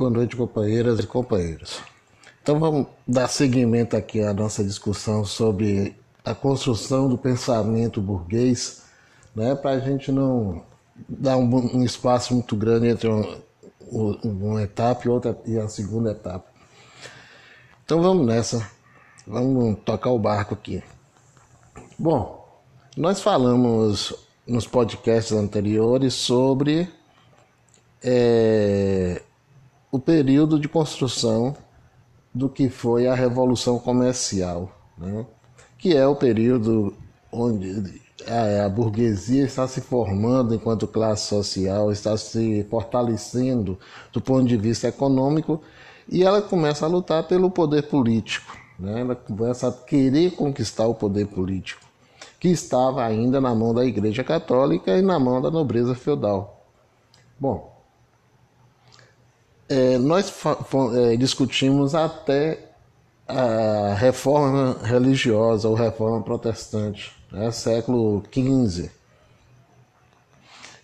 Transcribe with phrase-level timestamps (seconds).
[0.00, 1.82] Boa noite, companheiras e companheiros.
[2.42, 5.94] Então vamos dar seguimento aqui à nossa discussão sobre
[6.24, 8.82] a construção do pensamento burguês,
[9.36, 10.64] né, para a gente não
[11.06, 13.28] dar um, um, espaço muito grande entre uma,
[14.24, 16.46] uma etapa e outra e a segunda etapa.
[17.84, 18.66] Então vamos nessa,
[19.26, 20.82] vamos tocar o barco aqui.
[21.98, 22.48] Bom,
[22.96, 24.14] nós falamos
[24.46, 26.88] nos podcasts anteriores sobre
[28.02, 29.20] é,
[29.90, 31.56] o período de construção
[32.32, 35.26] do que foi a Revolução Comercial, né?
[35.78, 36.94] que é o período
[37.32, 43.78] onde a, burguesia está se formando enquanto classe social, está se fortalecendo
[44.12, 45.60] do ponto de vista econômico
[46.08, 49.00] e ela começa a lutar pelo poder político, né?
[49.00, 51.82] ela começa a querer conquistar o poder político,
[52.38, 56.64] que estava ainda na mão da Igreja Católica e na mão da nobreza feudal.
[57.38, 57.69] Bom,
[59.70, 60.34] é, nós
[60.96, 62.58] é, discutimos até
[63.26, 68.90] a reforma religiosa ou reforma protestante, né, século XV.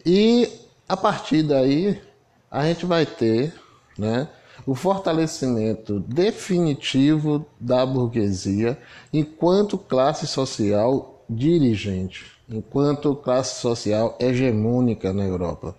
[0.04, 0.48] E
[0.88, 2.00] a partir daí
[2.48, 3.52] a gente vai ter
[3.98, 4.28] né,
[4.64, 8.78] o fortalecimento definitivo da burguesia
[9.12, 15.74] enquanto classe social dirigente, enquanto classe social hegemônica na Europa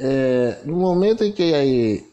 [0.00, 2.10] é, no momento em que aí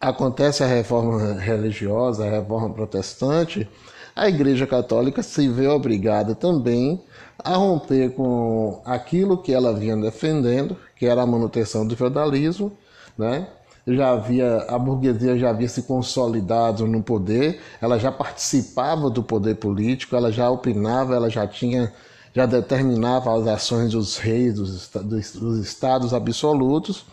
[0.00, 3.68] acontece a reforma religiosa, a reforma protestante,
[4.14, 7.02] a Igreja Católica se vê obrigada também
[7.38, 12.72] a romper com aquilo que ela vinha defendendo, que era a manutenção do feudalismo,
[13.18, 13.48] né?
[13.86, 19.56] Já havia a burguesia já havia se consolidado no poder, ela já participava do poder
[19.56, 21.92] político, ela já opinava, ela já tinha
[22.36, 27.06] já determinava as ações dos reis, dos, dos, dos estados absolutos,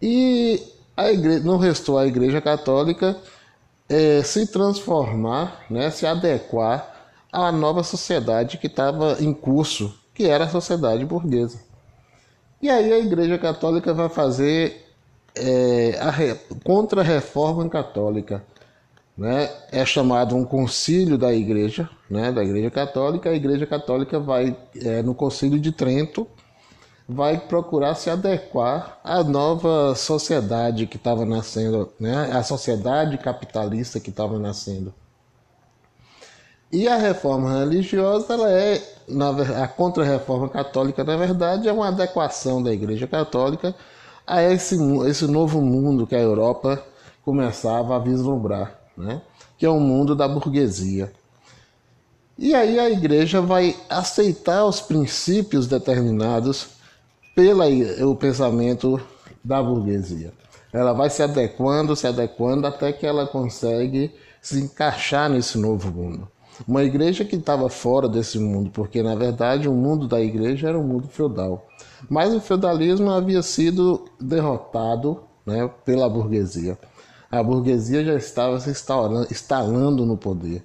[0.00, 0.62] e
[0.96, 3.14] a igreja, não restou à Igreja Católica
[3.90, 10.44] é, se transformar, né, se adequar à nova sociedade que estava em curso, que era
[10.44, 11.60] a sociedade burguesa.
[12.62, 14.82] E aí a Igreja Católica vai fazer
[15.34, 16.10] é, a
[16.64, 18.42] contra-reforma católica,
[19.18, 23.28] né, é chamado um concílio da igreja, né, da igreja católica.
[23.28, 26.24] A igreja católica vai, é, no concílio de Trento,
[27.08, 34.10] vai procurar se adequar à nova sociedade que estava nascendo, né, a sociedade capitalista que
[34.10, 34.94] estava nascendo.
[36.70, 39.30] E a reforma religiosa, ela é, na,
[39.64, 43.74] a contra-reforma católica, na verdade, é uma adequação da igreja católica
[44.24, 44.76] a esse,
[45.08, 46.84] esse novo mundo que a Europa
[47.24, 49.22] começava a vislumbrar né?
[49.56, 51.12] que é o mundo da burguesia.
[52.36, 56.68] E aí a igreja vai aceitar os princípios determinados
[57.34, 59.00] pelo pensamento
[59.42, 60.32] da burguesia.
[60.72, 66.28] Ela vai se adequando, se adequando até que ela consegue se encaixar nesse novo mundo.
[66.66, 70.78] Uma igreja que estava fora desse mundo, porque na verdade o mundo da igreja era
[70.78, 71.66] um mundo feudal.
[72.08, 76.78] Mas o feudalismo havia sido derrotado né, pela burguesia
[77.30, 80.62] a burguesia já estava se instalando no poder.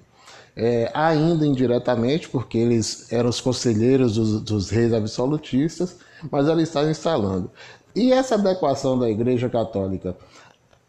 [0.56, 5.96] É, ainda indiretamente, porque eles eram os conselheiros dos, dos reis absolutistas,
[6.30, 7.50] mas ela estava instalando.
[7.94, 10.16] E essa adequação da Igreja Católica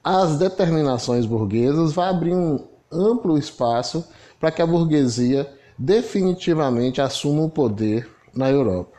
[0.03, 4.05] às determinações burguesas vai abrir um amplo espaço
[4.39, 8.95] para que a burguesia definitivamente assuma o poder na Europa.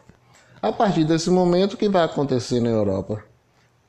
[0.61, 3.23] A partir desse momento, o que vai acontecer na Europa?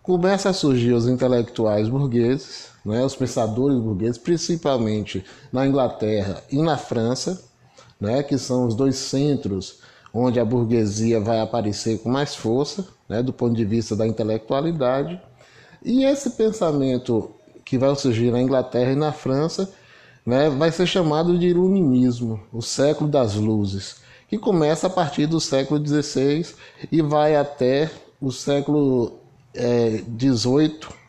[0.07, 6.77] Começa a surgir os intelectuais burgueses, né, os pensadores burgueses, principalmente na Inglaterra e na
[6.77, 7.43] França,
[7.99, 9.79] né, que são os dois centros
[10.13, 15.21] onde a burguesia vai aparecer com mais força, né, do ponto de vista da intelectualidade.
[15.83, 17.29] E esse pensamento
[17.65, 19.69] que vai surgir na Inglaterra e na França
[20.25, 23.97] né, vai ser chamado de Iluminismo, o século das luzes,
[24.29, 26.45] que começa a partir do século XVI
[26.89, 27.91] e vai até
[28.21, 29.26] o século
[29.57, 30.03] É,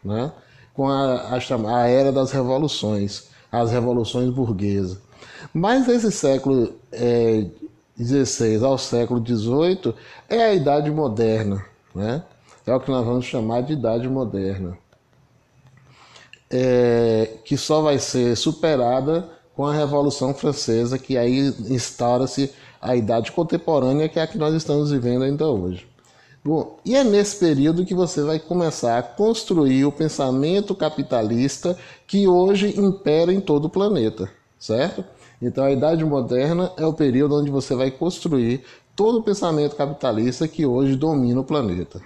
[0.05, 0.33] né,
[0.75, 1.39] com a, a,
[1.77, 4.99] a era das revoluções, as revoluções burguesas.
[5.53, 7.47] Mas esse século é,
[8.63, 9.95] ao século XVIII
[10.29, 11.65] é a Idade Moderna,
[11.95, 12.23] né?
[12.67, 14.79] é o que nós vamos chamar de Idade Moderna,
[16.51, 23.33] é, que só vai ser superada com a Revolução Francesa, que aí instaura-se a Idade
[23.33, 25.89] Contemporânea, que é a que nós estamos vivendo ainda hoje.
[26.45, 31.77] Bom, e é nesse período que você vai começar a construir o pensamento capitalista
[32.07, 35.05] que hoje impera em todo o planeta, certo?
[35.43, 38.65] Então a Idade Moderna é o período onde você vai construir
[38.95, 42.01] todo o pensamento capitalista que hoje domina o planeta.